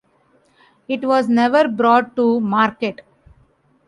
[0.87, 3.01] It was never brought to market.